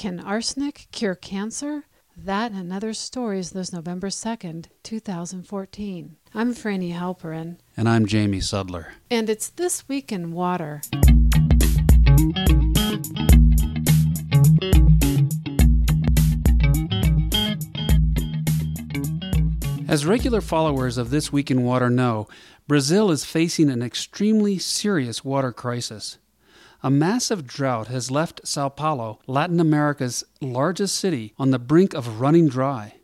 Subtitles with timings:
[0.00, 1.84] Can arsenic cure cancer?
[2.16, 6.16] That and other stories this November 2nd, 2014.
[6.32, 7.58] I'm Frani Halperin.
[7.76, 8.86] And I'm Jamie Sudler.
[9.10, 10.80] And it's This Week in Water.
[19.86, 22.26] As regular followers of This Week in Water know,
[22.66, 26.16] Brazil is facing an extremely serious water crisis.
[26.82, 32.20] A massive drought has left Sao Paulo, Latin America's largest city, on the brink of
[32.20, 32.94] running dry.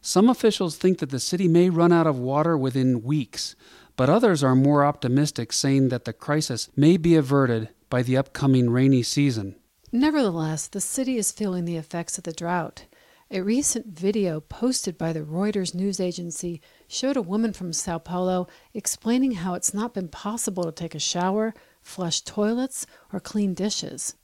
[0.00, 3.56] Some officials think that the city may run out of water within weeks,
[3.96, 8.70] but others are more optimistic, saying that the crisis may be averted by the upcoming
[8.70, 9.56] rainy season.
[9.90, 12.84] Nevertheless, the city is feeling the effects of the drought.
[13.32, 18.46] A recent video posted by the Reuters news agency showed a woman from Sao Paulo
[18.74, 21.52] explaining how it's not been possible to take a shower,
[21.84, 24.16] flush toilets, or clean dishes.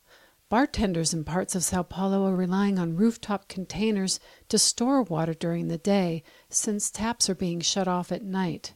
[0.49, 4.19] Bartenders in parts of Sao Paulo are relying on rooftop containers
[4.49, 8.75] to store water during the day since taps are being shut off at night.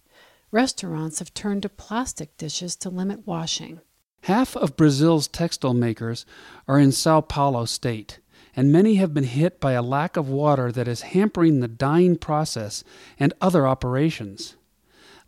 [0.52, 3.80] Restaurants have turned to plastic dishes to limit washing.
[4.22, 6.24] Half of Brazil's textile makers
[6.68, 8.20] are in Sao Paulo state
[8.56, 12.16] and many have been hit by a lack of water that is hampering the dyeing
[12.16, 12.84] process
[13.18, 14.56] and other operations.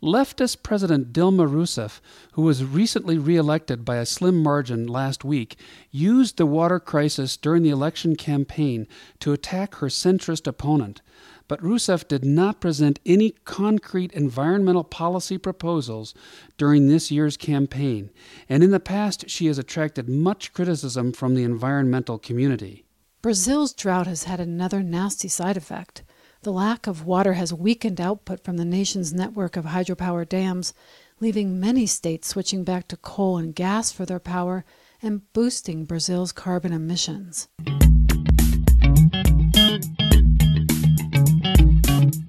[0.01, 1.99] Leftist President Dilma Rousseff,
[2.33, 5.57] who was recently reelected by a slim margin last week,
[5.89, 8.87] used the water crisis during the election campaign
[9.19, 11.01] to attack her centrist opponent.
[11.47, 16.13] But Rousseff did not present any concrete environmental policy proposals
[16.57, 18.11] during this year's campaign,
[18.47, 22.85] and in the past she has attracted much criticism from the environmental community.
[23.23, 26.03] Brazil's drought has had another nasty side effect.
[26.47, 30.73] The lack of water has weakened output from the nation's network of hydropower dams,
[31.19, 34.63] leaving many states switching back to coal and gas for their power
[35.01, 37.49] and boosting Brazil's carbon emissions.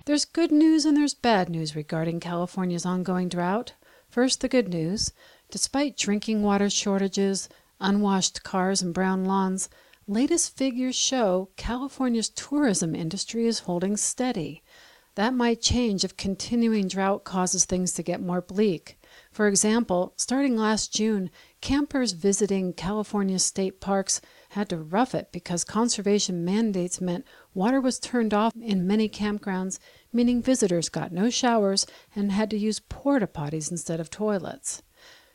[0.05, 3.74] There's good news and there's bad news regarding California's ongoing drought.
[4.08, 5.12] First, the good news.
[5.52, 7.48] Despite drinking water shortages,
[7.80, 9.68] unwashed cars, and brown lawns,
[10.11, 14.63] Latest figures show California's tourism industry is holding steady.
[15.17, 18.98] That might change if continuing drought causes things to get more bleak.
[19.30, 21.29] For example, starting last June,
[21.61, 27.98] campers visiting California state parks had to rough it because conservation mandates meant water was
[27.98, 29.79] turned off in many campgrounds,
[30.11, 31.86] meaning visitors got no showers
[32.17, 34.83] and had to use porta potties instead of toilets.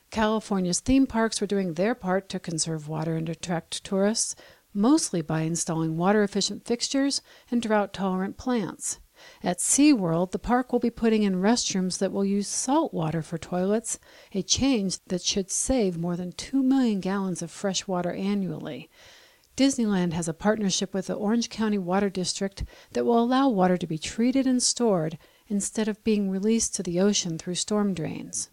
[0.09, 4.35] California's theme parks were doing their part to conserve water and attract tourists
[4.73, 8.99] mostly by installing water efficient fixtures and drought tolerant plants.
[9.43, 13.37] At SeaWorld, the park will be putting in restrooms that will use salt water for
[13.37, 13.99] toilets,
[14.33, 18.89] a change that should save more than 2 million gallons of fresh water annually.
[19.55, 22.63] Disneyland has a partnership with the Orange County Water District
[22.93, 25.17] that will allow water to be treated and stored
[25.47, 28.49] instead of being released to the ocean through storm drains.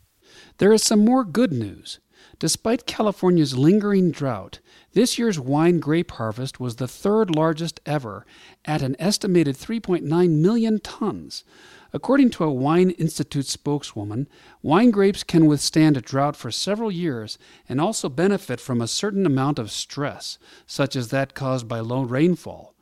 [0.58, 2.00] There is some more good news.
[2.40, 4.60] Despite California's lingering drought,
[4.94, 8.24] this year's wine grape harvest was the third largest ever,
[8.64, 11.44] at an estimated 3.9 million tons.
[11.92, 14.26] According to a Wine Institute spokeswoman,
[14.62, 17.36] wine grapes can withstand a drought for several years
[17.68, 22.00] and also benefit from a certain amount of stress, such as that caused by low
[22.00, 22.74] rainfall.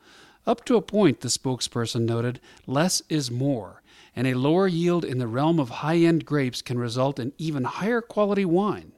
[0.46, 3.82] Up to a point, the spokesperson noted, less is more,
[4.14, 7.64] and a lower yield in the realm of high end grapes can result in even
[7.64, 8.92] higher quality wine.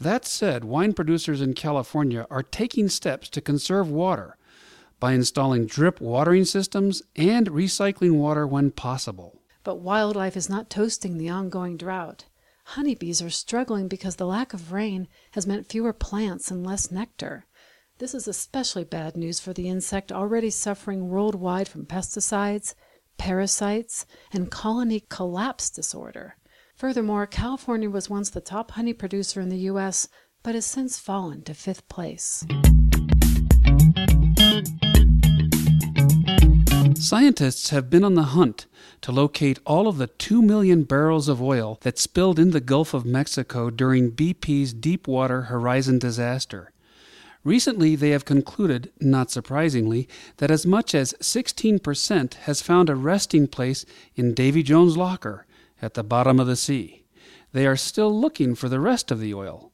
[0.00, 4.36] That said, wine producers in California are taking steps to conserve water
[5.00, 9.40] by installing drip watering systems and recycling water when possible.
[9.62, 12.26] But wildlife is not toasting the ongoing drought.
[12.64, 17.46] Honeybees are struggling because the lack of rain has meant fewer plants and less nectar.
[17.98, 22.74] This is especially bad news for the insect already suffering worldwide from pesticides,
[23.18, 26.36] parasites, and colony collapse disorder.
[26.84, 30.06] Furthermore, California was once the top honey producer in the U.S.,
[30.42, 32.44] but has since fallen to fifth place.
[36.94, 38.66] Scientists have been on the hunt
[39.00, 42.92] to locate all of the 2 million barrels of oil that spilled in the Gulf
[42.92, 46.70] of Mexico during BP's Deepwater Horizon disaster.
[47.44, 50.06] Recently, they have concluded, not surprisingly,
[50.36, 53.86] that as much as 16% has found a resting place
[54.16, 55.46] in Davy Jones' locker,
[55.82, 57.04] at the bottom of the sea.
[57.52, 59.70] They are still looking for the rest of the oil.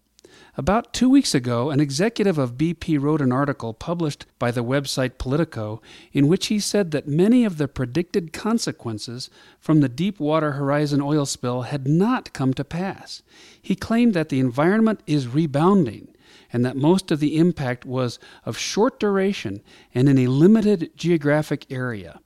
[0.56, 5.16] About two weeks ago, an executive of BP wrote an article published by the website
[5.16, 5.80] Politico
[6.12, 11.24] in which he said that many of the predicted consequences from the Deepwater Horizon oil
[11.24, 13.22] spill had not come to pass.
[13.62, 16.08] He claimed that the environment is rebounding
[16.52, 19.62] and that most of the impact was of short duration
[19.94, 22.20] and in a limited geographic area.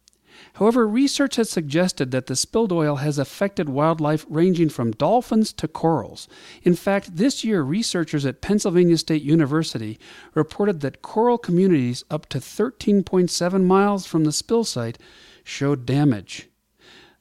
[0.55, 5.69] However, research has suggested that the spilled oil has affected wildlife ranging from dolphins to
[5.69, 6.29] corals.
[6.63, 9.99] In fact, this year, researchers at Pennsylvania State University
[10.35, 14.99] reported that coral communities up to 13.7 miles from the spill site
[15.45, 16.49] showed damage.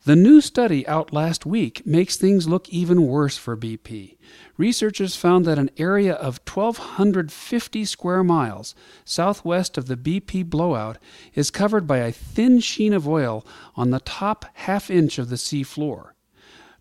[0.05, 4.17] The new study out last week makes things look even worse for BP.
[4.57, 10.97] Researchers found that an area of 1,250 square miles southwest of the BP blowout
[11.35, 13.45] is covered by a thin sheen of oil
[13.77, 16.15] on the top half inch of the sea floor.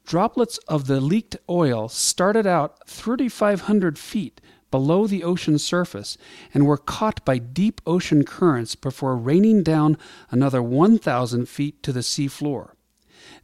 [0.04, 4.40] Droplets of the leaked oil started out 3,500 feet
[4.72, 6.18] below the ocean surface
[6.52, 9.96] and were caught by deep ocean currents before raining down
[10.32, 12.74] another 1,000 feet to the sea floor.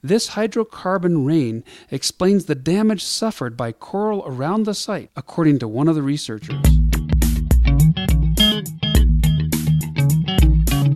[0.03, 5.89] This hydrocarbon rain explains the damage suffered by coral around the site, according to one
[5.89, 6.55] of the researchers.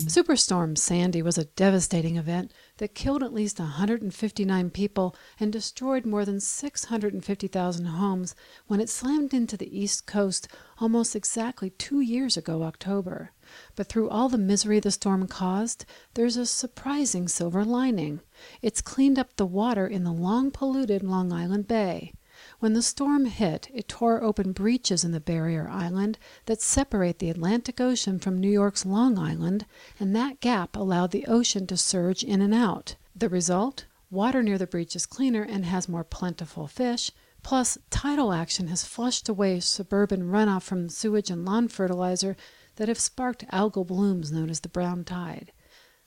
[0.07, 6.25] Superstorm Sandy was a devastating event that killed at least 159 people and destroyed more
[6.25, 8.37] than 650,000 homes
[8.69, 10.47] when it slammed into the East Coast
[10.79, 13.33] almost exactly two years ago, October.
[13.77, 15.85] But through all the misery the storm caused,
[16.15, 18.21] there's a surprising silver lining.
[18.63, 22.15] It's cleaned up the water in the long polluted Long Island Bay.
[22.61, 27.31] When the storm hit, it tore open breaches in the barrier island that separate the
[27.31, 29.67] Atlantic Ocean from New York's Long Island,
[30.01, 32.97] and that gap allowed the ocean to surge in and out.
[33.15, 33.85] The result?
[34.11, 37.13] Water near the breach is cleaner and has more plentiful fish,
[37.43, 42.37] plus tidal action has flushed away suburban runoff from sewage and lawn fertilizer
[42.77, 45.53] that have sparked algal blooms known as the brown tide.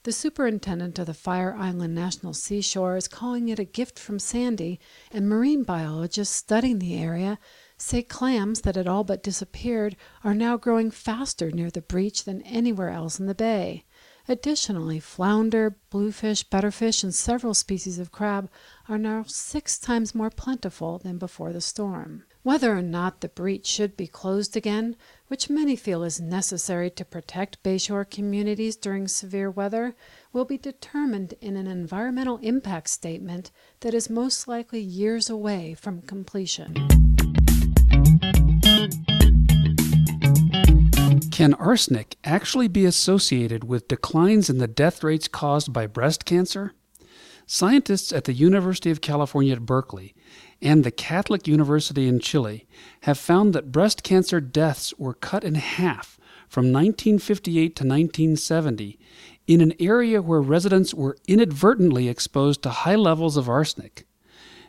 [0.02, 4.78] The superintendent of the Fire Island National Seashore is calling it a gift from Sandy,
[5.10, 7.40] and marine biologists studying the area
[7.76, 12.42] say clams that had all but disappeared are now growing faster near the breach than
[12.42, 13.84] anywhere else in the bay.
[14.28, 18.50] Additionally, flounder, bluefish, butterfish, and several species of crab
[18.88, 22.24] are now six times more plentiful than before the storm.
[22.42, 24.96] Whether or not the breach should be closed again,
[25.28, 29.94] which many feel is necessary to protect bayshore communities during severe weather,
[30.32, 36.02] will be determined in an environmental impact statement that is most likely years away from
[36.02, 36.74] completion.
[41.36, 46.72] Can arsenic actually be associated with declines in the death rates caused by breast cancer?
[47.44, 50.14] Scientists at the University of California at Berkeley
[50.62, 52.66] and the Catholic University in Chile
[53.02, 56.18] have found that breast cancer deaths were cut in half
[56.48, 58.98] from 1958 to 1970
[59.46, 64.06] in an area where residents were inadvertently exposed to high levels of arsenic.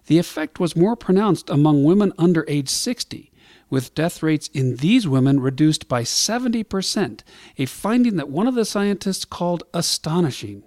[0.07, 3.31] The effect was more pronounced among women under age 60,
[3.69, 7.21] with death rates in these women reduced by 70%,
[7.57, 10.63] a finding that one of the scientists called astonishing.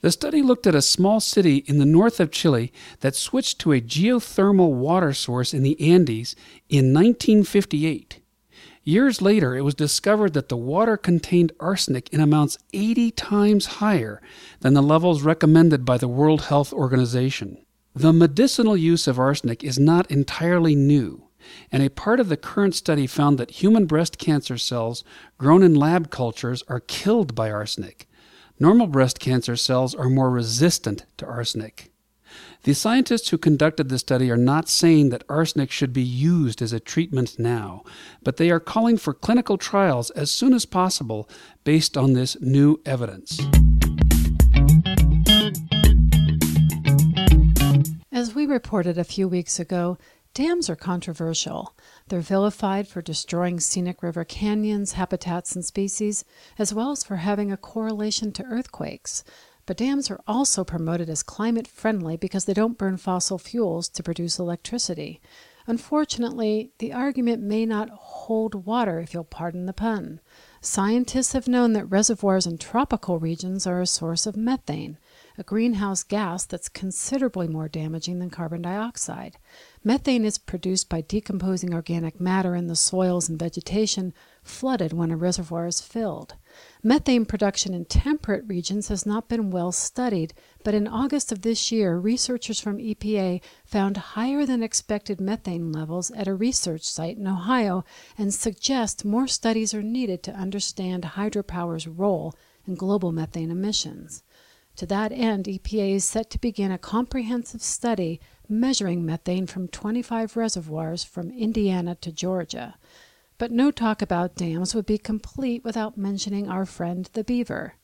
[0.00, 3.72] The study looked at a small city in the north of Chile that switched to
[3.72, 6.36] a geothermal water source in the Andes
[6.68, 8.20] in 1958.
[8.84, 14.22] Years later, it was discovered that the water contained arsenic in amounts 80 times higher
[14.60, 17.58] than the levels recommended by the World Health Organization.
[17.96, 21.25] The medicinal use of arsenic is not entirely new,
[21.70, 25.04] and a part of the current study found that human breast cancer cells
[25.38, 28.06] grown in lab cultures are killed by arsenic,
[28.58, 31.92] Normal breast cancer cells are more resistant to arsenic.
[32.62, 36.72] The scientists who conducted the study are not saying that arsenic should be used as
[36.72, 37.84] a treatment now,
[38.22, 41.28] but they are calling for clinical trials as soon as possible
[41.64, 43.38] based on this new evidence.
[48.10, 49.98] As we reported a few weeks ago,
[50.36, 51.74] Dams are controversial.
[52.08, 56.26] They're vilified for destroying scenic river canyons, habitats, and species,
[56.58, 59.24] as well as for having a correlation to earthquakes.
[59.64, 64.02] But dams are also promoted as climate friendly because they don't burn fossil fuels to
[64.02, 65.22] produce electricity.
[65.66, 70.20] Unfortunately, the argument may not hold water, if you'll pardon the pun.
[70.60, 74.98] Scientists have known that reservoirs in tropical regions are a source of methane,
[75.38, 79.36] a greenhouse gas that's considerably more damaging than carbon dioxide.
[79.84, 85.16] Methane is produced by decomposing organic matter in the soils and vegetation flooded when a
[85.16, 86.34] reservoir is filled.
[86.82, 90.32] Methane production in temperate regions has not been well studied,
[90.64, 96.10] but in August of this year, researchers from EPA found higher than expected methane levels
[96.12, 97.84] at a research site in Ohio
[98.16, 102.34] and suggest more studies are needed to understand hydropower's role
[102.66, 104.22] in global methane emissions.
[104.76, 110.36] To that end, EPA is set to begin a comprehensive study measuring methane from 25
[110.36, 112.76] reservoirs from Indiana to Georgia.
[113.38, 117.74] But no talk about dams would be complete without mentioning our friend the beaver.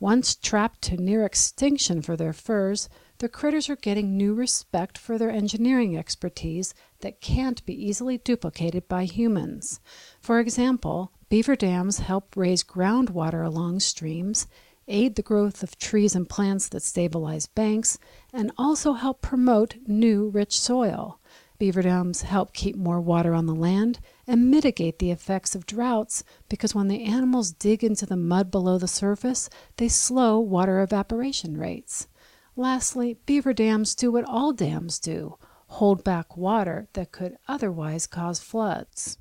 [0.00, 2.88] Once trapped to near extinction for their furs,
[3.18, 8.88] the critters are getting new respect for their engineering expertise that can't be easily duplicated
[8.88, 9.80] by humans.
[10.20, 14.46] For example, beaver dams help raise groundwater along streams,
[14.88, 17.98] aid the growth of trees and plants that stabilize banks,
[18.32, 21.20] and also help promote new rich soil.
[21.62, 26.24] Beaver dams help keep more water on the land and mitigate the effects of droughts
[26.48, 31.56] because when the animals dig into the mud below the surface, they slow water evaporation
[31.56, 32.08] rates.
[32.56, 35.38] Lastly, beaver dams do what all dams do
[35.68, 39.18] hold back water that could otherwise cause floods.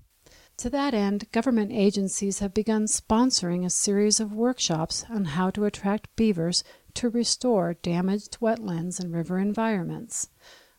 [0.57, 5.65] To that end, government agencies have begun sponsoring a series of workshops on how to
[5.65, 6.63] attract beavers
[6.95, 10.29] to restore damaged wetlands and river environments.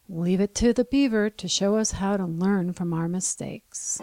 [0.08, 4.00] Leave it to the beaver to show us how to learn from our mistakes.